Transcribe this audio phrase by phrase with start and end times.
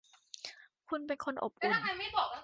[0.87, 1.77] คุณเป็นคนอบอุ่น